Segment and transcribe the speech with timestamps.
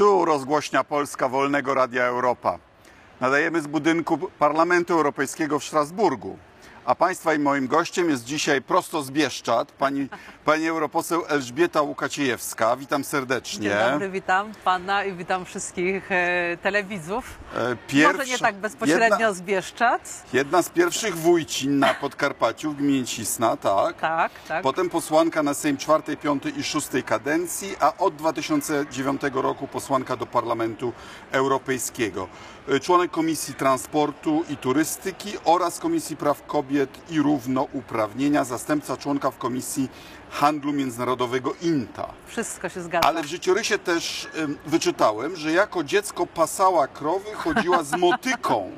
[0.00, 2.58] Tu rozgłośnia Polska Wolnego Radia Europa.
[3.20, 6.38] Nadajemy z budynku Parlamentu Europejskiego w Strasburgu.
[6.84, 10.08] A Państwa i moim gościem jest dzisiaj prosto z Bieszczad pani,
[10.44, 12.76] pani europoseł Elżbieta Łukaciejewska.
[12.76, 13.68] Witam serdecznie.
[13.68, 17.38] Dzień dobry, witam Pana i witam wszystkich e, telewidzów.
[17.94, 20.24] E, Może nie tak bezpośrednio jedna, z Bieszczad.
[20.32, 23.96] jedna z pierwszych wójcin na Podkarpaciu w gminie Cisna, tak?
[24.00, 24.62] Tak, tak.
[24.62, 30.26] Potem posłanka na Sejm czwartej, piątej i szóstej kadencji, a od 2009 roku posłanka do
[30.26, 30.92] Parlamentu
[31.32, 32.28] Europejskiego.
[32.68, 39.38] E, Członek Komisji Transportu i Turystyki oraz Komisji Praw Kobiet i Równouprawnienia, zastępca członka w
[39.38, 39.88] Komisji
[40.30, 42.08] Handlu Międzynarodowego INTA.
[42.26, 43.08] Wszystko się zgadza.
[43.08, 44.28] Ale w życiorysie też
[44.66, 48.70] wyczytałem, że jako dziecko pasała krowy, chodziła z motyką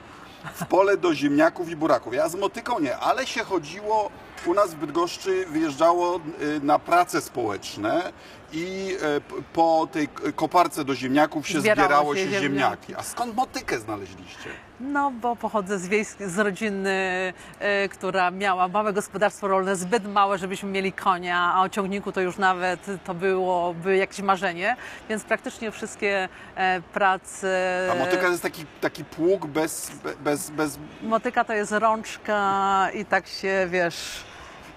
[0.54, 2.14] w pole do ziemniaków i buraków.
[2.14, 4.10] Ja z motyką nie, ale się chodziło,
[4.46, 8.12] u nas w Bydgoszczy wyjeżdżało y, na prace społeczne
[8.52, 12.42] i y, p- po tej koparce do ziemniaków się Zbierało zbierało się się ziemniaki.
[12.42, 12.94] ziemniaki.
[12.94, 14.48] A skąd motykę znaleźliście?
[14.80, 20.38] No, bo pochodzę z, wiejsk- z rodziny, e, która miała małe gospodarstwo rolne, zbyt małe,
[20.38, 24.76] żebyśmy mieli konia, a o ciągniku to już nawet to byłoby jakieś marzenie,
[25.08, 27.88] więc praktycznie wszystkie e, prace...
[27.92, 32.88] A motyka to jest taki, taki pług bez, be- bez, bez, Motyka to jest rączka
[32.94, 34.24] i tak się, wiesz,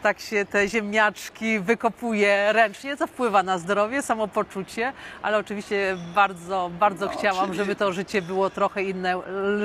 [0.06, 7.06] tak się te ziemniaczki wykopuje ręcznie, co wpływa na zdrowie, samopoczucie, ale oczywiście bardzo, bardzo
[7.06, 9.16] No, chciałam, czyli- żeby to życie było trochę inne,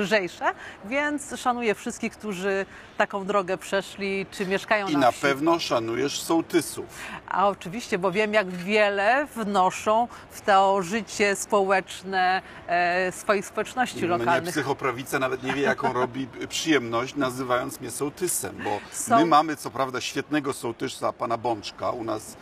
[0.01, 0.45] lżejsze,
[0.85, 2.65] więc szanuję wszystkich, którzy
[2.97, 5.21] taką drogę przeszli, czy mieszkają i na, na wsi.
[5.21, 6.85] pewno szanujesz sołtysów.
[7.27, 14.07] A oczywiście, bo wiem, jak wiele wnoszą w to życie społeczne e, swoich społeczności Mnie
[14.07, 14.51] lokalnych.
[14.53, 19.71] psychoprawica nawet nie wie, jaką robi przyjemność, nazywając mnie sołtysem, bo Są- my mamy co
[19.71, 20.01] prawda
[20.31, 22.37] świetnego sołtysa, pana Bączka, u nas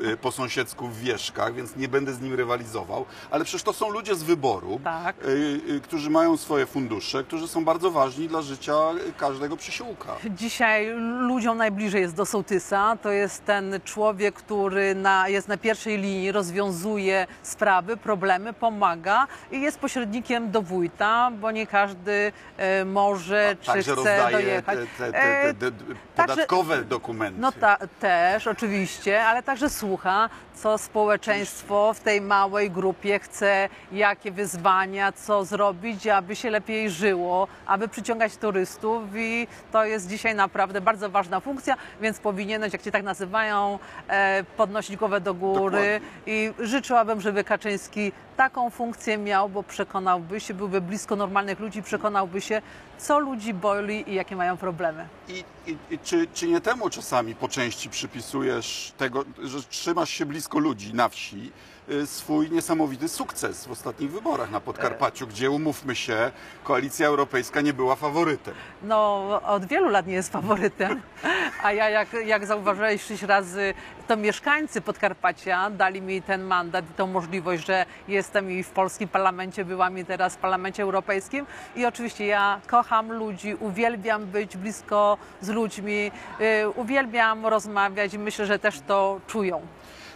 [0.00, 3.72] y, y, po sąsiedzku w Wieszkach, więc nie będę z nim rywalizował, ale przecież to
[3.72, 5.16] są ludzie z wyboru, Tak.
[5.24, 8.74] y, którzy mają swoje fundusze, którzy są bardzo ważni dla życia
[9.18, 10.16] każdego przysiłka.
[10.30, 10.86] Dzisiaj
[11.20, 12.96] ludziom najbliżej jest do sołtysa.
[13.02, 19.60] To jest ten człowiek, który na, jest na pierwszej linii, rozwiązuje sprawy, problemy, pomaga i
[19.60, 24.78] jest pośrednikiem do wójta, bo nie każdy e, może czy Także chce rozdaje dojechać.
[24.98, 25.72] te, te, te, E, te, te
[26.14, 26.84] także- podatkowe
[27.18, 27.40] dokumenty.
[27.40, 34.32] No ta, też, oczywiście, ale także słucha, co społeczeństwo w tej małej grupie chce, jakie
[34.32, 40.80] wyzwania, co zrobić, aby się lepiej żyło, aby przyciągać turystów i to jest dzisiaj naprawdę
[40.80, 46.52] bardzo ważna funkcja, więc powinieneś, jak cię tak nazywają, e, podnosić głowę do góry i
[46.58, 52.62] życzyłabym, żeby Kaczyński taką funkcję miał, bo przekonałby się, byłby blisko normalnych ludzi, przekonałby się,
[52.98, 55.06] co ludzi boli i jakie mają problemy.
[55.28, 60.58] I, i, czy, czy nie temu czasami po części przypisujesz tego, że trzymasz się blisko
[60.58, 61.52] ludzi na wsi,
[61.90, 66.30] y, swój niesamowity sukces w ostatnich wyborach na Podkarpaciu, gdzie umówmy się,
[66.64, 68.54] koalicja europejska nie była faworytem.
[68.82, 71.00] No, od wielu lat nie jest faworytem.
[71.62, 73.74] A ja, jak, jak zauważyłeś sześć razy,
[74.08, 79.08] to mieszkańcy Podkarpacia dali mi ten mandat i tą możliwość, że jestem i w polskim
[79.08, 81.46] parlamencie, byłam i teraz w parlamencie europejskim.
[81.76, 88.46] I oczywiście ja kocham ludzi, uwielbiam być blisko z ludźmi, y, uwielbiam rozmawiać i myślę,
[88.46, 89.60] że też to czują.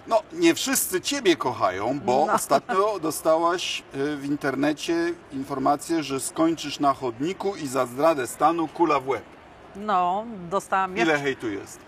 [0.07, 2.33] No, nie wszyscy Ciebie kochają, bo No.
[2.33, 4.95] ostatnio dostałaś y, w internecie
[5.33, 9.23] informację, że skończysz na chodniku i za zdradę stanu kula w łeb.
[9.77, 11.79] No, dostałam Ile hejtu jest?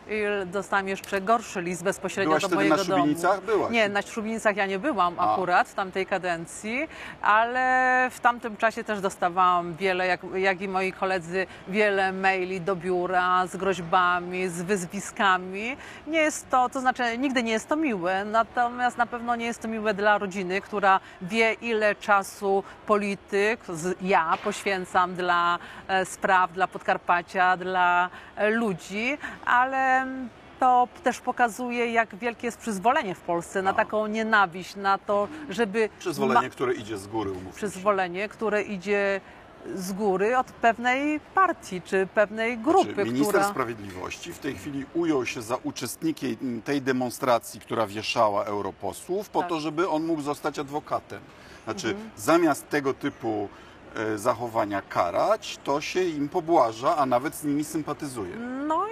[0.46, 3.02] Dostałam jeszcze gorszy list bezpośrednio Byłaś do wtedy mojego na domu.
[3.02, 3.40] Szubienicach?
[3.42, 3.72] Byłaś.
[3.72, 5.32] Nie, na Szubienicach ja nie byłam A.
[5.32, 6.88] akurat w tamtej kadencji,
[7.22, 12.76] ale w tamtym czasie też dostawałam wiele, jak, jak i moi koledzy, wiele maili do
[12.76, 15.76] biura z groźbami, z wyzwiskami.
[16.06, 19.62] Nie jest to, to znaczy nigdy nie jest to miłe, natomiast na pewno nie jest
[19.62, 26.52] to miłe dla rodziny, która wie ile czasu polityk, z, ja poświęcam dla e, spraw,
[26.52, 29.93] dla Podkarpacia, dla e, ludzi, ale
[30.60, 33.74] to też pokazuje, jak wielkie jest przyzwolenie w Polsce na A.
[33.74, 35.88] taką nienawiść, na to, żeby.
[35.98, 39.20] Przyzwolenie, które idzie z góry, przyzwolenie, które idzie
[39.74, 43.48] z góry od pewnej partii czy pewnej grupy, Znaczy, minister która.
[43.48, 49.48] Sprawiedliwości w tej chwili ujął się za uczestnikiem tej demonstracji, która wieszała europosłów, po Tak.
[49.48, 51.20] to, żeby on mógł zostać adwokatem.
[51.64, 53.48] Znaczy, zamiast tego typu
[53.96, 58.36] e, zachowania karać, to się im pobłaża, a nawet z nimi sympatyzuje.
[58.68, 58.83] No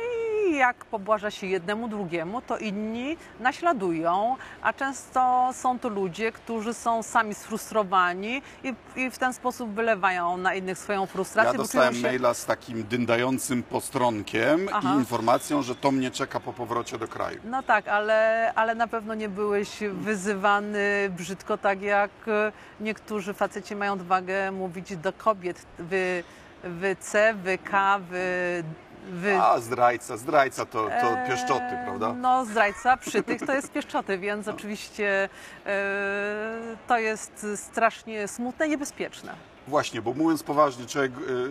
[0.52, 6.75] i jak pobłaża się jednemu, drugiemu, to inni naśladują, a często są to ludzie, którzy
[6.75, 11.52] są sami sfrustrowani i, i w ten sposób wylewają na innych swoją frustrację.
[11.52, 12.02] Ja dostałem się...
[12.02, 14.94] maila z takim dyndającym postronkiem Aha.
[14.94, 17.40] i informacją, że to mnie czeka po powrocie do kraju.
[17.44, 23.76] No tak, ale, ale na pewno nie byłeś wyzywany brzydko, tak jak e, niektórzy faceci
[23.76, 25.66] mają odwagę mówić do kobiet.
[25.78, 26.25] Wy,
[26.64, 28.64] wy C, wy K, wy...
[29.02, 32.12] wy A, zdrajca, zdrajca to, to Eee, pieszczoty, prawda?
[32.12, 35.28] No, zdrajca przy tych to jest pieszczoty, więc oczywiście
[35.66, 39.34] e, to jest strasznie smutne i niebezpieczne.
[39.69, 41.46] Właśnie, bo mówiąc poważnie, człowiek y, y, y,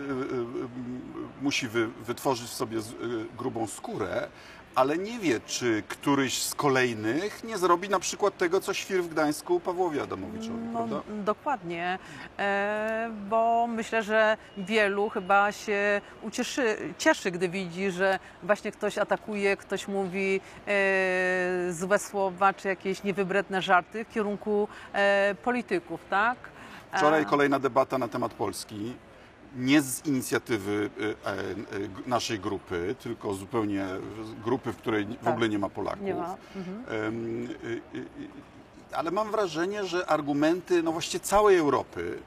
[1.42, 2.94] musi wy, wytworzyć w sobie z, y,
[3.38, 4.28] grubą skórę,
[4.74, 9.08] ale nie wie, czy któryś z kolejnych nie zrobi na przykład tego, co świr w
[9.08, 11.02] Gdańsku Pawłowi Adamowiczowi, No, prawda?
[11.08, 11.98] dokładnie,
[12.38, 19.56] e, bo myślę, że wielu chyba się ucieszy, cieszy, gdy widzi, że właśnie ktoś atakuje,
[19.56, 26.36] ktoś mówi e, złe słowa czy jakieś niewybredne żarty w kierunku e, polityków, tak?
[26.92, 28.92] E, Wczoraj kolejna debata na temat Polski.
[29.56, 31.36] Nie z inicjatywy y, e,
[32.06, 33.86] naszej grupy, tylko zupełnie
[34.44, 35.28] grupy, w której w Tak.
[35.34, 36.02] ogóle nie ma Polaków.
[36.02, 36.36] Nie ma.
[36.56, 36.84] Mhm.
[37.64, 38.06] Y, y,
[38.96, 42.18] Ale mam wrażenie, że argumenty no właściwie całej Europy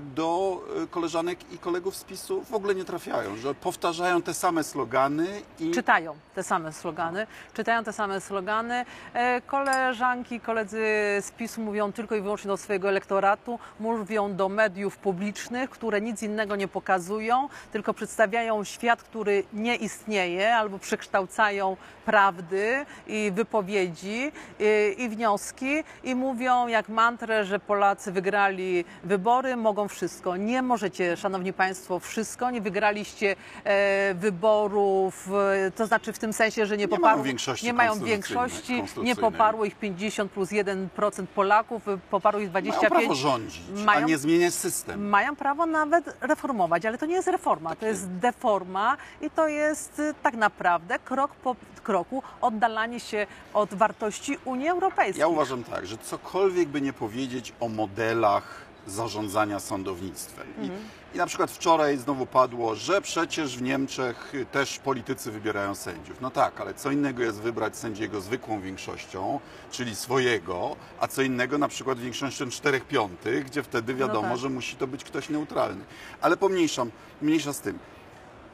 [0.00, 4.64] do y, koleżanek i kolegów z PiSu w ogóle nie trafiają, że powtarzają te same
[4.64, 5.26] slogany
[5.60, 8.84] i Czytają te same slogany, czytają te same slogany.
[9.14, 10.78] E, Koleżanki, koledzy
[11.20, 16.22] z PiSu mówią tylko i wyłącznie do swojego elektoratu, mówią do mediów publicznych, które nic
[16.22, 25.02] innego nie pokazują, tylko przedstawiają świat, który nie istnieje, albo przekształcają prawdy i wypowiedzi i,
[25.02, 30.36] i wnioski i mówią jak mantrę, że Polacy wygrali wybory, mogą wszystko.
[30.36, 32.50] Nie możecie, Szanowni Państwo, wszystko.
[32.50, 35.28] Nie wygraliście e, wyborów,
[35.66, 38.82] e, to znaczy w tym sensie, że nie, Nie poparło, mają większości nie mają większości,
[39.02, 42.88] nie poparło ich 50 plus 1% Polaków, poparło ich mają 25%.
[42.88, 45.08] prawo rządzić, a Mają- nie zmieniać system.
[45.08, 49.98] Mają prawo nawet reformować, ale to nie jest reforma, to jest deforma i to jest
[49.98, 55.20] y, tak naprawdę krok po kroku oddalanie się od wartości Unii Europejskiej.
[55.20, 60.46] Ja uważam tak, że cokolwiek by nie powiedzieć o modelach zarządzania sądownictwem.
[60.62, 60.70] I,
[61.14, 66.20] I na przykład wczoraj znowu padło, że przecież w Niemczech też politycy wybierają sędziów.
[66.20, 69.40] No tak, ale co innego jest wybrać sędziego zwykłą większością,
[69.70, 74.38] czyli swojego, a co innego na przykład większością 4 piątych, gdzie wtedy wiadomo, tak.
[74.38, 75.84] że musi to być ktoś neutralny.
[76.20, 76.90] Ale pomniejszam,
[77.22, 77.78] mniejsza z tym.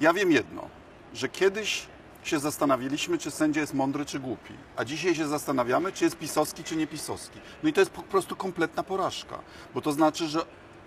[0.01, 0.69] Ja wiem jedno,
[1.15, 1.87] że kiedyś
[2.27, 4.55] się zastanawialiśmy, czy sędzia jest mądry, czy głupi.
[4.77, 7.39] A dzisiaj się zastanawiamy, czy jest pisowski, czy nie pisowski.
[7.63, 9.39] No i to jest po prostu kompletna porażka,
[9.75, 10.41] bo to znaczy, że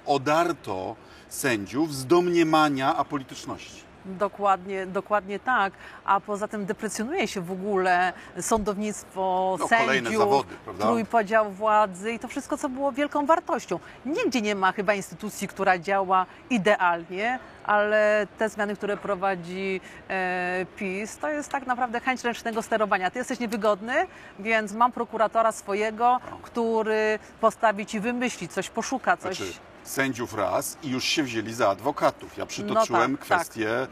[0.06, 0.96] odarto
[1.30, 3.87] sędziów z domniemania apolityczności.
[4.08, 5.74] Dokładnie, dokładnie tak.
[6.06, 12.28] A poza tym deprecjonuje się w ogóle sądownictwo, No, sędziów, zawody, trójpodział władzy i to
[12.28, 13.80] wszystko, co było wielką wartością.
[14.06, 21.18] Nigdzie nie ma chyba instytucji, która działa idealnie, ale te zmiany, które prowadzi e, PiS,
[21.18, 23.12] to jest tak naprawdę chęć ręcznego sterowania.
[23.12, 23.94] Ty jesteś niewygodny,
[24.40, 29.38] więc mam prokuratora swojego, który postawi ci, wymyśli coś, poszuka coś.
[29.38, 29.54] Znaczy,
[29.90, 32.38] sędziów raz i już się wzięli za adwokatów.
[32.38, 33.88] Ja przytoczyłem No tak, kwestię e,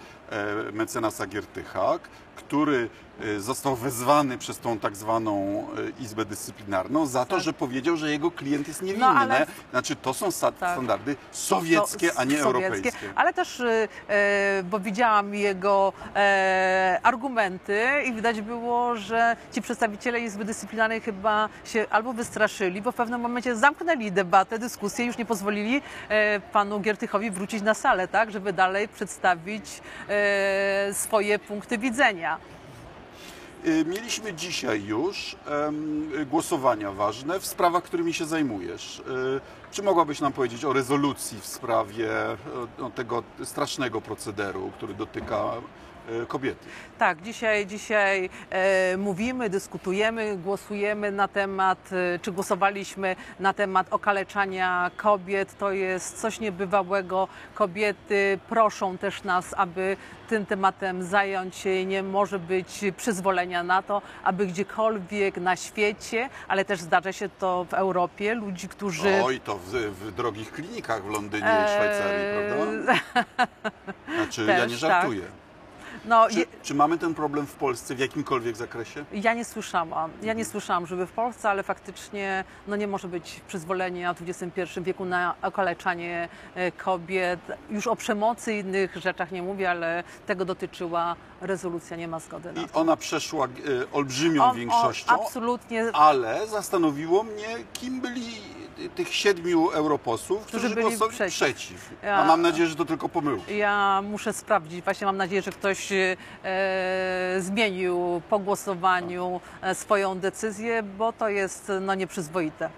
[0.71, 1.99] mecenasa Giertycha,
[2.35, 2.89] który
[3.37, 5.65] został wezwany przez tą tak zwaną
[5.99, 7.43] e, Izbę Dyscyplinarną za to, Tak.
[7.43, 9.05] że powiedział, że jego klient jest niewinny.
[9.05, 10.55] No, ale- Znaczy, to są Tak.
[10.71, 12.65] standardy sowieckie, So- a nie sowieckie.
[12.67, 12.91] europejskie.
[13.15, 13.87] Ale też, y,
[14.63, 21.85] bo widziałam jego e, argumenty i widać było, że ci przedstawiciele Izby Dyscyplinarnej chyba się
[21.89, 27.31] albo wystraszyli, bo w pewnym momencie zamknęli debatę, dyskusję, już nie pozwolili e, panu Giertychowi
[27.31, 32.37] wrócić na salę, tak, żeby dalej przedstawić e, swoje punkty widzenia.
[33.67, 35.35] Y, Mieliśmy dzisiaj już
[36.29, 38.99] głosowania ważne w sprawach, którymi się zajmujesz.
[38.99, 39.03] Y,
[39.71, 42.09] Czy mogłabyś nam powiedzieć o rezolucji w sprawie
[42.95, 45.51] tego strasznego procederu, który dotyka
[46.27, 46.65] kobiety?
[46.97, 54.91] Tak, dzisiaj, dzisiaj e, mówimy, dyskutujemy, głosujemy na temat, e, czy głosowaliśmy na temat okaleczania
[54.97, 55.57] kobiet.
[55.57, 57.27] To jest coś niebywałego.
[57.55, 59.97] Kobiety proszą też nas, aby
[60.29, 61.85] tym tematem zająć się.
[61.85, 67.65] Nie może być przyzwolenia na to, aby gdziekolwiek na świecie, ale też zdarza się to
[67.69, 69.23] w Europie, ludzi, którzy...
[69.23, 72.93] Oj, to w, w drogich klinikach w Londynie i Szwajcarii, prawda?
[74.15, 75.44] Znaczy, ja też, nie żartuję.
[76.07, 79.05] No, Czy, je, czy mamy ten problem w Polsce w jakimkolwiek zakresie?
[79.13, 83.41] ja nie słyszałam, ja nie słyszałam, żeby w Polsce, ale faktycznie no nie może być
[83.47, 87.39] przyzwolenia w XXI wieku na okaleczanie e, kobiet.
[87.69, 92.51] Już o przemocy i innych rzeczach nie mówię, ale tego dotyczyła rezolucja, nie ma zgody
[92.53, 92.79] na I to.
[92.79, 93.49] ona przeszła e,
[93.91, 98.25] olbrzymią on większością, absolutnie ale zastanowiło mnie, kim byli
[98.95, 101.35] tych siedmiu europosłów, którzy, Którzy byli głosowali przeciw.
[101.35, 101.89] przeciw.
[102.03, 103.57] Ja- A mam nadzieję, że to tylko pomyłki.
[103.57, 104.83] Ja muszę sprawdzić.
[104.83, 106.15] Właśnie mam nadzieję, że ktoś e,
[107.39, 112.69] zmienił po głosowaniu e, swoją decyzję, bo to jest no, nieprzyzwoite.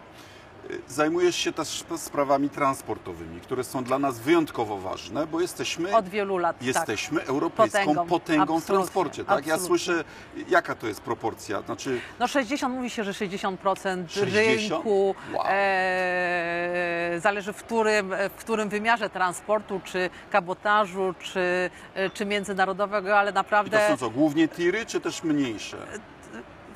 [0.88, 6.38] Zajmujesz się też sprawami transportowymi, które są dla nas wyjątkowo ważne, bo jesteśmy, Od wielu
[6.38, 6.62] lat.
[6.64, 8.60] jesteśmy europejską potęgą, Potęgą.
[8.60, 9.26] w transporcie.
[9.26, 9.48] Tak?
[9.48, 10.04] Ja słyszę,
[10.50, 11.62] jaka to jest proporcja?
[11.62, 12.20] Znaczy, Tak.
[12.20, 14.36] No 60, mówi się, że 60%, 60?
[14.36, 15.44] rynku Wow.
[15.50, 21.70] e, zależy w którym, w którym wymiarze transportu, czy kabotażu, czy,
[22.14, 25.78] czy międzynarodowego, ale i to naprawdę są co, głównie tiry, czy też mniejsze?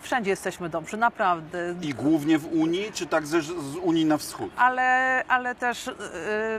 [0.02, 1.76] Wszędzie jesteśmy dobrzy, naprawdę.
[1.82, 4.52] I głównie w Unii, czy tak z, Unii na wschód?
[4.58, 5.94] Ale, ale też e,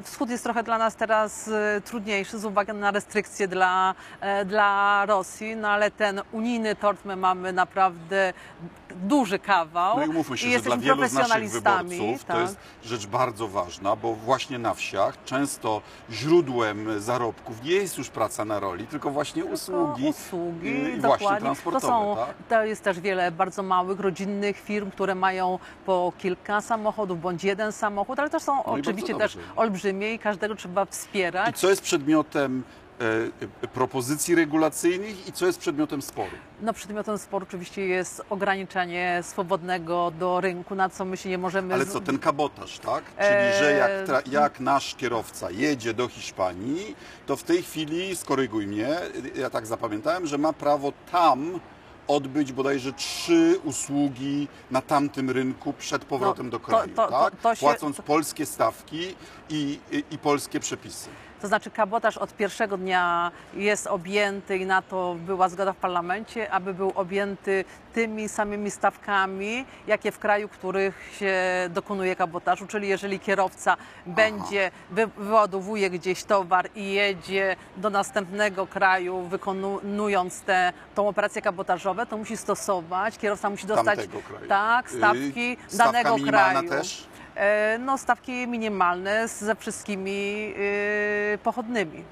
[0.02, 5.02] wschód jest trochę dla nas teraz e, trudniejszy z uwagi na restrykcje dla, e, dla
[5.06, 8.32] Rosji, no ale ten unijny tort my mamy naprawdę
[8.96, 9.96] duży kawał.
[9.96, 12.40] No i umówmy się, i że dla wielu z naszych wyborców to tak.
[12.40, 15.80] jest rzecz bardzo ważna, bo właśnie na wsiach często
[16.10, 21.26] źródłem zarobków nie jest już praca na roli, tylko właśnie usługi, usługi yy, dokładnie.
[21.26, 21.86] właśnie transportowe.
[21.86, 22.34] To, są, tak?
[22.48, 27.72] to jest też wiele bardzo małych, rodzinnych firm, które mają po kilka samochodów bądź jeden
[27.72, 31.58] samochód, ale też są No i oczywiście też olbrzymie i każdego trzeba I wspierać.
[31.58, 32.62] co jest przedmiotem
[33.72, 36.30] propozycji regulacyjnych i co jest przedmiotem sporu?
[36.60, 41.74] No przedmiotem sporu oczywiście jest ograniczenie swobodnego do rynku, na co my się nie możemy...
[41.74, 43.04] Ale co, ten kabotaż, tak?
[43.04, 43.90] Czyli, że jak,
[44.26, 48.88] Eee, jak nasz kierowca jedzie do Hiszpanii, to w tej chwili, skoryguj mnie,
[49.34, 51.60] ja tak zapamiętałem, że ma prawo tam
[52.08, 57.36] odbyć bodajże trzy usługi na tamtym rynku przed powrotem No, do kraju, to- to- tak?
[57.40, 59.14] to się- Płacąc polskie stawki
[59.50, 61.08] i, i, i polskie przepisy.
[61.42, 66.50] To znaczy kabotaż od pierwszego dnia jest objęty i na to była zgoda w parlamencie,
[66.50, 71.34] aby był objęty tymi samymi stawkami, jakie w kraju, w których się
[71.70, 72.66] dokonuje kabotażu.
[72.66, 80.72] Czyli jeżeli kierowca będzie, wy, wyładowuje gdzieś towar i jedzie do następnego kraju, wykonując te,
[80.94, 83.98] tą operację kabotażową, to musi stosować, kierowca musi dostać
[84.48, 86.68] tak, stawki Yy, stawka danego kraju.
[86.68, 87.06] też?
[87.36, 90.54] E, No, stawki minimalne ze wszystkimi
[91.34, 92.04] y, pochodnymi.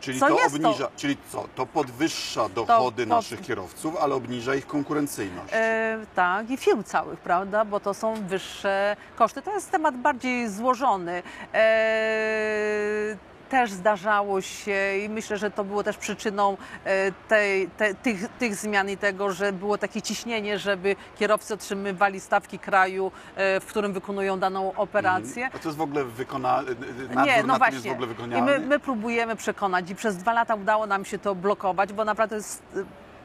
[0.00, 0.68] Czyli Co to jest to?
[0.68, 1.44] obniża, czyli co?
[1.54, 5.52] To podwyższa dochody pod- naszych kierowców, ale obniża ich konkurencyjność.
[5.52, 7.64] E, tak, i firm całych, prawda?
[7.64, 9.42] Bo to są wyższe koszty.
[9.42, 11.22] To jest temat bardziej złożony.
[11.54, 13.16] E,
[13.48, 18.54] też zdarzało się i myślę, że to było też przyczyną e, tej, te, tych, tych
[18.54, 23.92] zmian i tego, że było takie ciśnienie, żeby kierowcy otrzymywali stawki kraju, e, w którym
[23.92, 25.50] wykonują daną operację.
[25.54, 26.62] A to jest w ogóle wykona...
[26.62, 27.76] nadzór Nie, no właśnie.
[27.76, 31.18] jest w ogóle I my, my próbujemy przekonać i przez dwa lata udało nam się
[31.18, 32.62] to blokować, bo naprawdę jest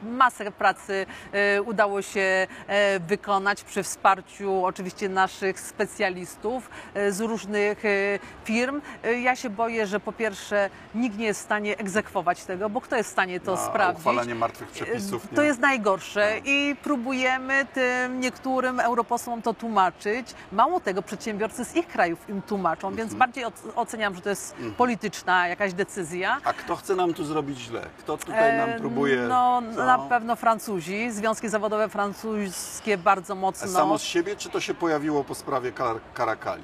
[0.02, 1.06] masę pracy
[1.56, 2.46] y, udało się
[2.96, 7.82] y, wykonać przy wsparciu oczywiście naszych specjalistów y, z różnych
[8.44, 8.80] firm.
[9.22, 12.96] Ja się boję, że po pierwsze nikt nie jest w stanie egzekwować tego, bo kto
[12.96, 13.98] jest w stanie to Na sprawdzić?
[13.98, 15.26] uchwalanie martwych przepisów.
[15.34, 15.46] To nie?
[15.48, 16.42] jest najgorsze Tak.
[16.46, 20.34] i próbujemy tym niektórym europosłom to tłumaczyć.
[20.52, 22.96] Mało tego, przedsiębiorcy z ich krajów im tłumaczą, Mhm.
[23.08, 26.38] więc bardziej oc- oceniam, że to jest polityczna jakaś decyzja.
[26.44, 27.82] A kto chce nam tu zrobić źle?
[27.98, 29.16] Kto tutaj nam E, próbuje...
[29.16, 29.62] No?
[29.96, 33.68] Na pewno Francuzi, związki zawodowe francuskie bardzo A mocno.
[33.68, 36.62] Samo z siebie, czy to się pojawiło po sprawie Kar- Karakali?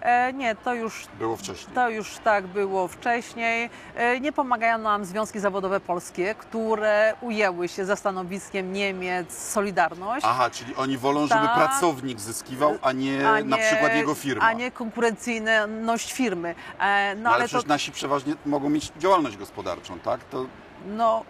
[0.00, 1.74] E, nie, to już Było wcześniej.
[1.74, 3.70] To już tak było wcześniej.
[3.96, 10.26] E, Nie pomagają nam związki zawodowe polskie, które ujęły się za stanowiskiem Niemiec Solidarność.
[10.28, 11.54] Aha, czyli oni wolą, żeby Tak.
[11.54, 14.44] pracownik zyskiwał, a nie, a na przykład jego firma.
[14.44, 16.54] A nie konkurencyjność firmy.
[16.78, 20.24] E, No, No, ale ale to, przecież nasi przeważnie mogą mieć działalność gospodarczą, tak?
[20.24, 20.44] To
[20.86, 21.24] no,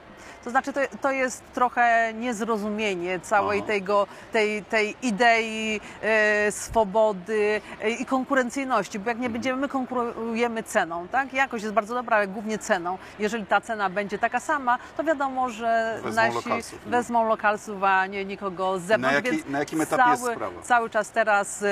[0.44, 3.66] to znaczy to, to jest trochę niezrozumienie całej Aha.
[3.66, 9.22] tego, tej, tej idei e, swobody e, i konkurencyjności, bo jak Mhm.
[9.22, 11.32] nie będziemy, my konkurujemy ceną, tak?
[11.32, 12.98] Jakość jest bardzo dobra, ale głównie ceną.
[13.18, 16.90] Jeżeli ta cena będzie taka sama, to wiadomo, że Wezmą nasi lokalsów, nie?
[16.90, 19.14] wezmą lokalsów, a nie nikogo z zewnątrz.
[19.16, 20.62] jakiej- więc na jakim etapie jest cały, sprawa?
[20.62, 21.68] Cały czas teraz e,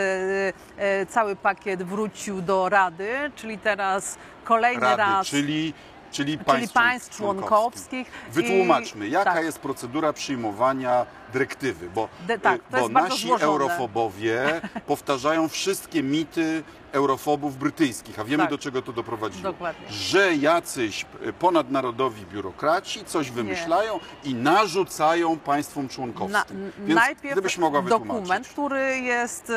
[0.78, 5.26] e, cały pakiet wrócił do Rady, czyli teraz kolejny rady, raz.
[5.26, 5.74] czyli,
[6.14, 8.10] czyli, czyli państw, państw członkowskich.
[8.32, 9.44] Wytłumaczmy, i- jaka tak.
[9.44, 18.18] jest procedura przyjmowania dyrektywy, bo, De- tak, bo nasi eurofobowie powtarzają wszystkie mity eurofobów brytyjskich,
[18.18, 18.50] a wiemy Tak.
[18.50, 19.42] do czego to doprowadziło.
[19.42, 19.86] Dokładnie.
[19.92, 21.06] Że jacyś
[21.38, 26.64] ponadnarodowi biurokraci coś wymyślają i narzucają państwom członkowskim.
[26.64, 28.14] Na, Więc najpierw gdybyś mogła wytłumaczyć.
[28.20, 29.54] dokument, który jest e,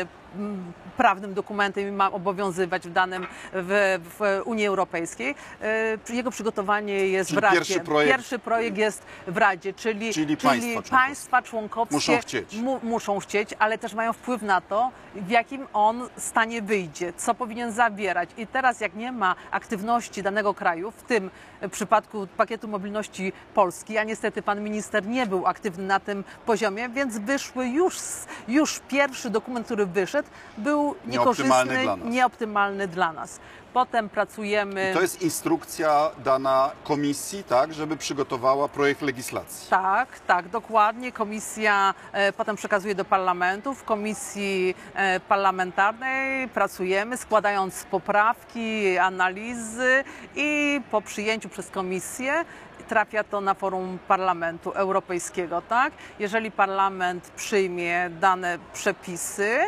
[0.00, 0.08] m,
[0.96, 5.34] prawnym dokumentem i ma obowiązywać w danym w, w Unii Europejskiej.
[6.10, 7.56] E, Jego przygotowanie jest Czyli w Radzie.
[7.56, 10.90] pierwszy projekt- Pierwszy projekt jest w Radzie, czyli, Czyli państwa członkowskie.
[10.96, 12.56] państwa członkowskie Muszą chcieć.
[12.56, 17.34] mu, muszą chcieć, ale też mają wpływ na to, w jakim on stanie wyjdzie, co
[17.34, 18.30] powinien zawierać.
[18.36, 21.30] I teraz jak nie ma aktywności danego kraju, w tym
[21.70, 27.18] przypadku pakietu mobilności Polski, a niestety pan minister nie był aktywny na tym poziomie, więc
[27.18, 27.96] wyszły już,
[28.48, 30.15] już pierwszy dokument, który wyszedł,
[30.58, 32.14] był Nieoptymalny niekorzystny, dla nas.
[32.14, 33.40] nieoptymalny dla nas.
[33.72, 34.90] Potem pracujemy...
[34.94, 39.70] To jest instrukcja dana komisji, tak, żeby przygotowała projekt legislacji.
[39.70, 41.12] Tak, tak, dokładnie.
[41.12, 43.74] Komisja e, potem przekazuje do parlamentu.
[43.74, 50.04] W komisji e, parlamentarnej pracujemy, składając poprawki, analizy
[50.36, 52.44] i po przyjęciu przez komisję
[52.88, 55.92] trafia to na forum Parlamentu Europejskiego, tak?
[56.18, 59.58] Jeżeli parlament przyjmie dane przepisy,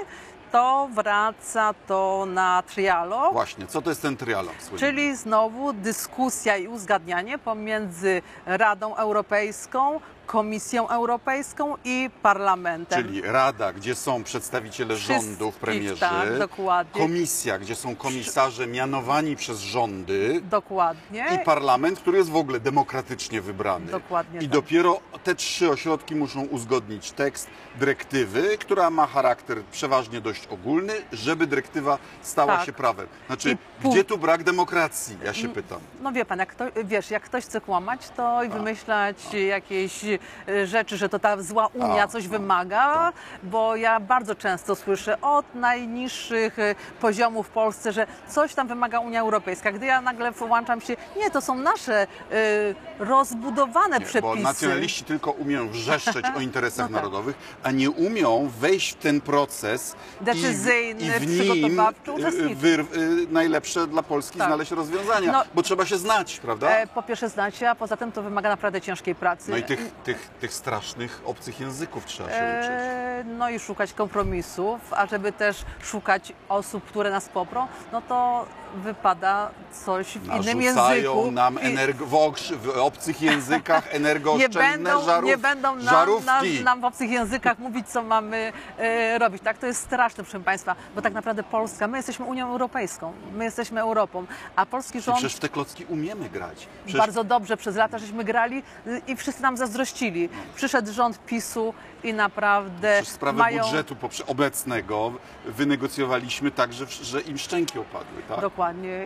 [0.52, 3.32] to wraca to na trialog.
[3.32, 4.54] Właśnie, co to jest ten trialog?
[4.58, 4.78] słynny?
[4.78, 13.02] Czyli znowu dyskusja i uzgadnianie pomiędzy Radą Europejską, Komisją Europejską i Parlamentem.
[13.04, 16.00] Czyli Rada, gdzie są przedstawiciele Wszystkich, rządów, premierzy.
[16.00, 17.02] tak, dokładnie.
[17.02, 20.40] Komisja, gdzie są komisarze mianowani przez rządy.
[20.50, 21.26] Dokładnie.
[21.34, 23.86] I parlament, który jest w ogóle demokratycznie wybrany.
[23.86, 24.50] Dokładnie I tak.
[24.50, 31.46] dopiero te trzy ośrodki muszą uzgodnić tekst dyrektywy, która ma charakter przeważnie dość ogólny, żeby
[31.46, 32.66] dyrektywa stała Tak.
[32.66, 33.06] się prawem.
[33.26, 35.16] Znaczy, I gdzie tu brak demokracji?
[35.24, 35.80] Ja się pytam.
[36.02, 39.16] No wie pan, jak to, wiesz, jak ktoś chce kłamać, to i wymyślać
[39.48, 40.17] jakieś e,
[40.64, 45.54] rzeczy, że to ta zła Unia coś no, wymaga, bo ja bardzo często słyszę od
[45.54, 49.72] najniższych e, poziomów w Polsce, że coś tam wymaga Unia Europejska.
[49.72, 52.06] Gdy ja nagle włączam się, nie, to są nasze e,
[52.98, 54.20] rozbudowane Nie, przepisy.
[54.36, 57.04] bo nacjonaliści tylko umieją wrzeszczeć o interesach No tak.
[57.04, 62.14] narodowych, a nie umią wejść w ten proces i- Decyzyjny, i w nim przygotowawczy, y,
[62.14, 62.58] uczestniczyć.
[62.58, 64.48] wyr- y, najlepsze dla Polski Tak.
[64.48, 66.70] znaleźć rozwiązania, No- bo trzeba się znać, prawda?
[66.70, 69.50] E, po pierwsze znać się, a poza tym to wymaga naprawdę ciężkiej pracy.
[69.50, 72.70] No i tych, tych, tych strasznych obcych języków trzeba się uczyć.
[72.70, 78.46] E, no i szukać kompromisów, a żeby też szukać osób, które nas poprą, no to
[78.76, 79.50] wypada
[79.84, 81.30] coś w innym Narzucają języku.
[81.32, 82.04] nam I energ-
[82.56, 84.60] w, obcych językach nie energooszczędne
[84.90, 86.64] będą, żarów, nie będą nam, nam, żarówki.
[86.64, 89.42] nam w obcych językach mówić, co mamy e, robić.
[89.42, 93.44] Tak, to jest straszne, proszę Państwa, bo tak naprawdę Polska, my jesteśmy Unią Europejską, my
[93.44, 96.66] jesteśmy Europą, a polski rząd Przecież w te klocki umiemy grać.
[96.84, 98.62] Przecież bardzo dobrze przez lata żeśmy grali
[99.06, 100.28] i wszyscy nam zazdrościli.
[100.56, 103.62] Przyszedł rząd PiSu i naprawdę Przecież sprawę mają...
[103.64, 105.12] budżetu obecnego
[105.44, 108.22] wynegocjowaliśmy tak, że, że im szczęki opadły.
[108.28, 108.40] Tak?
[108.40, 108.57] Dokładnie.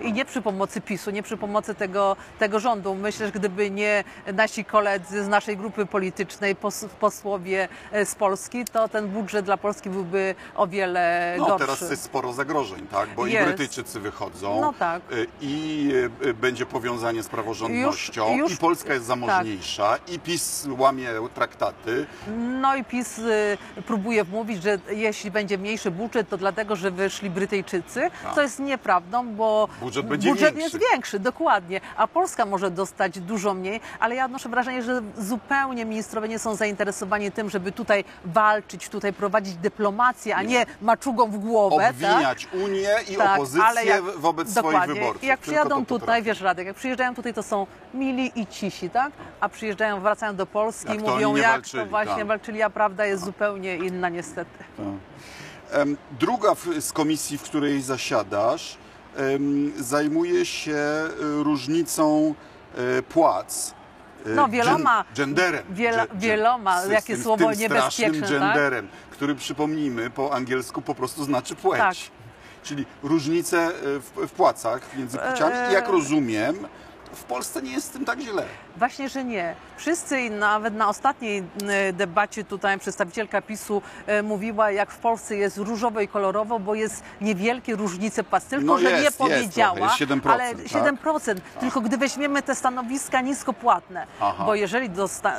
[0.02, 2.94] I nie przy pomocy PiSu, nie przy pomocy tego, tego rządu.
[2.94, 8.64] Myślę, że gdyby nie nasi koledzy z naszej grupy politycznej, pos, posłowie e, z Polski,
[8.64, 11.66] to ten budżet dla Polski byłby o wiele No gorszy.
[11.66, 13.08] teraz jest sporo zagrożeń, tak?
[13.16, 13.46] Bo i Jest.
[13.48, 15.02] Brytyjczycy wychodzą, No tak.
[15.12, 15.88] y, i
[16.26, 22.06] y, będzie powiązanie z praworządnością, Już- już- i Polska jest zamożniejsza, i PiS łamie traktaty.
[22.60, 23.20] No i PiS
[23.86, 28.34] próbuje wmówić, że jeśli będzie mniejszy budżet, to dlatego, że wyszli Brytyjczycy, Tak.
[28.34, 29.41] co jest nieprawdą, bo
[29.80, 30.76] Budżet będzie budżet większy.
[30.76, 35.84] jest większy, dokładnie, a Polska może dostać dużo mniej, ale ja odnoszę wrażenie, że zupełnie
[35.84, 41.38] ministrowie nie są zainteresowani tym, żeby tutaj walczyć, tutaj prowadzić dyplomację, a nie maczugą w
[41.38, 41.76] głowę.
[41.84, 41.90] tak?
[41.94, 44.94] Obwiniać Unię i Tak, opozycję jak- wobec swoich dokładnie.
[44.94, 45.22] wyborców.
[45.24, 49.12] I jak przyjadą tutaj, wiesz Radek, jak przyjeżdżają tutaj, to są mili i cisi, tak?
[49.40, 52.26] A przyjeżdżają, wracają do Polski Jak i mówią, nie jak walczyli, to właśnie tak.
[52.26, 54.64] walczyli, a prawda jest zupełnie inna niestety.
[55.72, 58.76] Em, Druga z komisji, w której zasiadasz,
[59.76, 60.76] zajmuje się
[61.40, 62.34] y, różnicą
[62.98, 63.74] e, płac.
[64.26, 65.64] e, No, wieloma- gen- genderem.
[65.74, 68.30] wielo- wieloma, z- z jakie tym, słowo tym niebezpieczne, tak?
[68.30, 71.80] genderem, który przypomnijmy po angielsku po prostu znaczy płeć.
[71.80, 71.94] Tak.
[72.62, 73.70] Czyli różnice e,
[74.00, 75.72] w, w płacach między płciami.
[75.72, 76.56] Jak rozumiem,
[77.12, 78.44] w Polsce nie jest z tym tak źle.
[78.76, 79.54] Właśnie, że nie.
[79.76, 85.58] Wszyscy nawet na ostatniej e, debacie tutaj przedstawicielka PiSu e, mówiła, jak w Polsce jest
[85.58, 88.44] różowo i kolorowo, bo jest niewielkie różnice płac.
[88.44, 90.64] Tylko, No że jest, nie jest powiedziała, trochę, jest 7%, ale tak?
[90.66, 91.36] 7%.
[91.60, 94.44] Tylko gdy weźmiemy te stanowiska niskopłatne, Aha.
[94.46, 94.90] bo jeżeli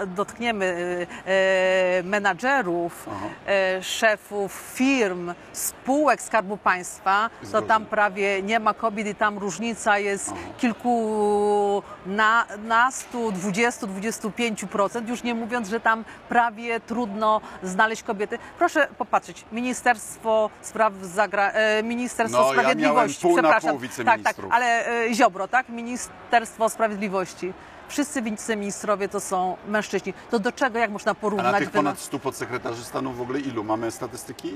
[0.07, 3.25] dotkniemy e, menadżerów, Aha.
[3.47, 9.97] e, szefów firm, spółek Skarbu Państwa, to tam prawie nie ma kobiet i tam różnica
[9.97, 18.37] jest kilku kilkunastu, 20-25%, już nie mówiąc, że tam prawie trudno znaleźć kobiety.
[18.57, 21.51] Proszę popatrzeć, Ministerstwo Spraw Zagra...
[21.51, 23.77] e, Ministerstwo No, ja Sprawiedliwości, na przepraszam.
[24.05, 25.69] tak, tak, ale e, Ziobro, tak?
[25.69, 27.53] Ministerstwo Sprawiedliwości.
[27.87, 30.13] Wszyscy wiceministrowie to są mężczyźni.
[30.31, 31.51] To do czego, jak można A porównać?
[31.51, 33.63] na tych ponad 100 podsekretarzy stanu w ogóle ilu?
[33.63, 34.55] Mamy statystyki?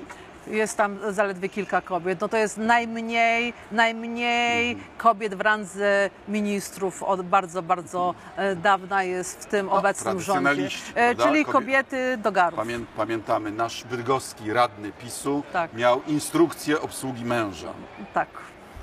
[0.50, 2.22] Jest tam zaledwie kilka kobiet.
[2.22, 9.42] No to jest najmniej, najmniej kobiet w randze ministrów od bardzo, bardzo e, dawna jest
[9.42, 10.68] w tym obecnym rządzie.
[10.96, 11.24] E, prawda?
[11.24, 12.58] Czyli Kobie- kobiety do garów.
[12.60, 15.74] Pamię, pamiętamy, nasz bydgoski radny PiSu Tak.
[15.74, 17.74] miał instrukcję obsługi męża.
[18.14, 18.28] Tak,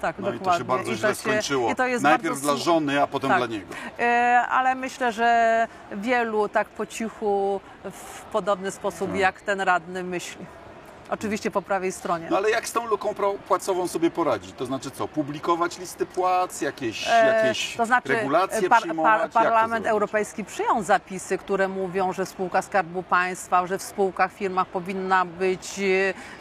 [0.00, 0.52] tak, No i dokładnie.
[0.52, 1.70] to się bardzo źle się- skończyło.
[1.70, 3.38] i to jest Najpierw bardzo dla żony, a potem Tak.
[3.38, 3.74] dla niego.
[3.98, 9.18] E, ale myślę, że wielu tak po cichu w podobny sposób Tak.
[9.20, 10.46] jak ten radny myśli.
[11.10, 12.26] Oczywiście po prawej stronie.
[12.30, 13.14] No ale jak z tą luką
[13.48, 14.52] płacową sobie poradzić?
[14.56, 19.86] To znaczy co, publikować listy płac, jakieś, E, jakieś to znaczy, regulacje par- par- Parlament?
[19.86, 25.24] Europejski przyjął zapisy, które mówią, że w spółkach Skarbu Państwa, że w spółkach, firmach powinna
[25.24, 25.80] być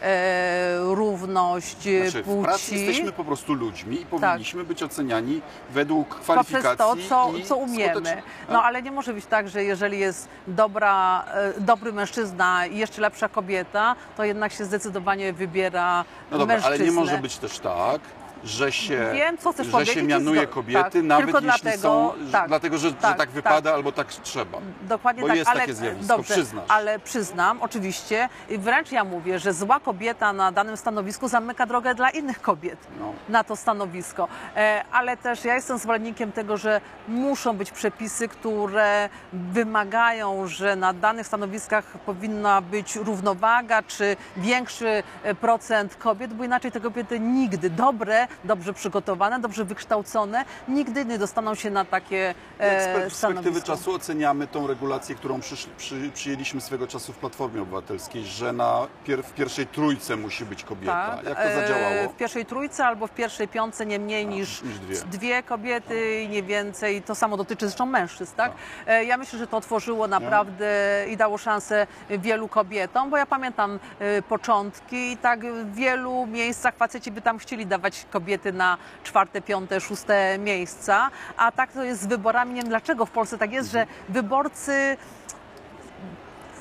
[0.02, 2.86] e, równość e, Znaczy, w pracy płci.
[2.86, 8.22] jesteśmy po prostu ludźmi i powinniśmy być oceniani według Poprzez kwalifikacji to, co, co umiemy.
[8.48, 13.02] No ale nie może być tak, że jeżeli jest dobra, e, dobry mężczyzna i jeszcze
[13.02, 16.86] lepsza kobieta, to jednak się zdecydowanie wybiera No dobra, ale mężczyznę.
[16.86, 18.00] nie może być też tak,
[18.44, 21.40] że się, Wiem, co chcesz że powiedzieć się i mianuje zgo- kobiety, tak, nawet tylko
[21.46, 24.58] jeśli dlatego- są, że, tak, dlatego, że, że tak, tak wypada albo tak trzeba.
[24.82, 26.64] Dokładnie Bo tak, jest ale takie zjawisko, dobrze, przyznasz.
[26.68, 31.94] ale przyznam oczywiście i wręcz ja mówię, że zła kobieta na danym stanowisku zamyka drogę
[31.94, 33.12] dla innych kobiet No.
[33.28, 34.28] na to stanowisko.
[34.56, 40.92] E, ale też ja jestem zwolennikiem tego, że muszą być przepisy, które wymagają, że na
[40.92, 47.70] danych stanowiskach powinna być równowaga czy większy e, procent kobiet, bo inaczej te kobiety nigdy
[47.70, 53.42] dobre, dobrze przygotowane, dobrze wykształcone, nigdy nie dostaną się na takie Jak z e, perspektywy
[53.42, 53.66] stanowisko.
[53.66, 58.86] czasu oceniamy tą regulację, którą przyszli, przy, przyjęliśmy swego czasu w Platformie Obywatelskiej, że na
[59.04, 61.16] pier, w pierwszej trójce musi być kobieta.
[61.16, 61.24] Tak.
[61.24, 62.08] Jak to E, zadziałało?
[62.08, 65.42] W pierwszej trójce albo w pierwszej piątce nie mniej niż, niż dwie.
[65.42, 67.02] kobiety i nie więcej.
[67.02, 68.52] To samo dotyczy zresztą mężczyzn, tak?
[68.52, 68.58] Tak.
[68.86, 70.66] E, Ja myślę, że to otworzyło naprawdę
[71.08, 76.76] i dało szansę wielu kobietom, bo ja pamiętam e, początki i tak w wielu miejscach
[76.76, 82.02] faceci by tam chcieli dawać kobiety na czwarte, piąte, szóste miejsca, a tak to jest
[82.02, 82.54] z wyborami.
[82.54, 84.96] Nie wiem dlaczego w Polsce tak jest, że wyborcy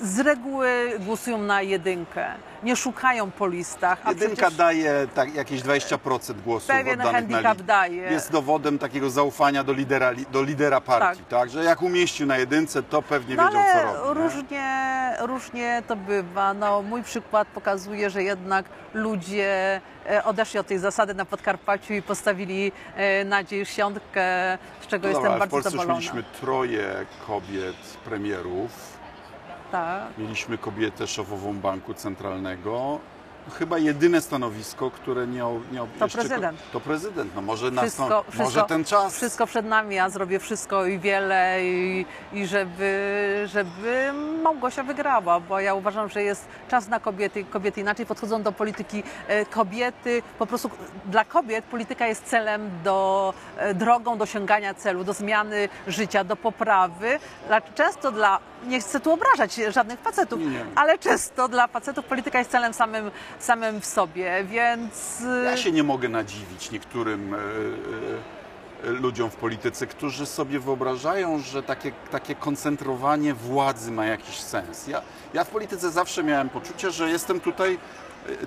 [0.04, 2.26] z reguły głosują na jedynkę,
[2.64, 4.02] nie szukają po listach.
[4.08, 4.54] Jedynka przecież...
[4.58, 8.02] daje tak, jakieś 20% głosów Pewien oddanych na handicap daje.
[8.02, 11.50] Jest dowodem takiego zaufania do lidera, li- do lidera partii, tak.
[11.50, 14.20] Że jak umieścił na jedynce, to pewnie No wiedział, co ale robi.
[14.20, 14.24] nie?
[14.24, 14.64] różnie,
[15.20, 16.54] różnie to bywa.
[16.54, 22.02] No, mój przykład pokazuje, że jednak ludzie e, odeszli od tej zasady na Podkarpaciu i
[22.02, 26.00] postawili e, na dziesiątkę, z czego No jestem dobra, ale w bardzo Polsce już zadowolona.
[26.00, 28.93] mieliśmy troje kobiet premierów.
[29.74, 30.18] Tak.
[30.18, 33.00] Mieliśmy kobietę szefową Banku Centralnego.
[33.52, 36.60] Chyba jedyne stanowisko, które nie, nie To jeszcze, prezydent.
[36.72, 37.36] To prezydent.
[37.36, 39.16] No może, Wszystko, wszystko, może ten czas.
[39.16, 45.60] Wszystko przed nami, ja zrobię wszystko i wiele i, i żeby, żeby Małgosia wygrała, bo
[45.60, 47.46] ja uważam, że jest czas na kobiety.
[47.46, 49.04] Kobiety inaczej podchodzą do polityki.
[49.28, 50.70] E, Kobiety, po prostu
[51.06, 56.36] dla kobiet polityka jest celem, do, e, drogą do osiągania celu, do zmiany życia, do
[56.36, 57.20] poprawy.
[57.76, 60.66] Często dla, nie chcę tu obrażać żadnych facetów, nie.
[60.76, 65.22] ale często dla facetów polityka jest celem samym, samym w sobie, więc...
[65.22, 71.40] e, Ja się nie mogę nadziwić niektórym e, e, ludziom w polityce, którzy sobie wyobrażają,
[71.40, 74.88] że takie, takie koncentrowanie władzy ma jakiś sens.
[74.88, 75.02] Ja,
[75.34, 77.78] ja w polityce zawsze miałem poczucie, że jestem tutaj e,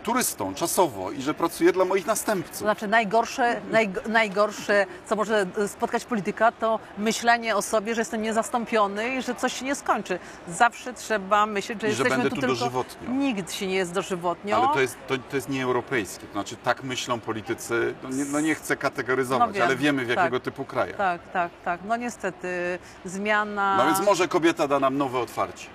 [0.02, 2.56] turystą czasowo i że pracuję dla moich To następców.
[2.56, 9.08] znaczy najgorsze, naj, najgorsze, co może spotkać polityka, to myślenie o sobie, że jestem niezastąpiony
[9.16, 10.18] i że coś się nie skończy.
[10.48, 12.54] Zawsze trzeba myśleć, że I że jesteśmy będę tu tu tylko...
[12.56, 13.10] dożywotnio.
[13.10, 14.56] Nikt się nie jest dożywotnio.
[14.56, 16.26] Ale to jest, to, to jest nieeuropejskie.
[16.26, 20.04] To znaczy tak myślą politycy, no nie, no nie chcę kategoryzować, No wiem, ale wiemy
[20.04, 20.16] w tak.
[20.16, 20.96] jakiego typu krajach.
[20.96, 21.80] Tak, tak, tak.
[21.84, 23.76] No niestety zmiana...
[23.76, 25.66] No więc może kobieta da nam nowe otwarcie.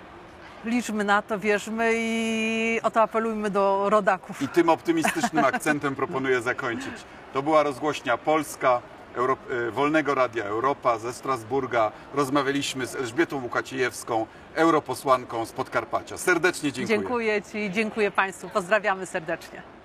[0.65, 4.41] Liczmy na to, wierzmy i o to apelujmy do rodaków.
[4.41, 6.93] I tym optymistycznym akcentem proponuję zakończyć.
[7.33, 8.81] To była rozgłośnia Polska,
[9.15, 11.91] Euro, e, Wolnego Radia Europa ze Strasburga.
[12.13, 16.17] Rozmawialiśmy z Elżbietą Łukacijewską, europosłanką z Podkarpacia.
[16.17, 16.97] Serdecznie dziękuję.
[16.99, 18.49] Dziękuję Ci, dziękuję Państwu.
[18.49, 19.80] Pozdrawiamy serdecznie.